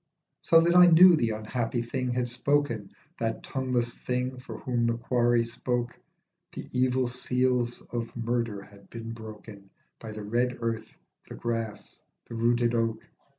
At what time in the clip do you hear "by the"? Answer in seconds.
9.99-10.23